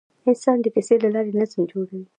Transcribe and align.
انسان 0.29 0.57
د 0.61 0.65
کیسې 0.75 0.95
له 1.03 1.09
لارې 1.15 1.31
نظم 1.39 1.59
جوړوي. 1.71 2.03